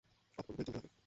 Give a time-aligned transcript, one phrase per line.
[0.37, 0.93] অতঃপর উভয়ে চলতে লাগলেন।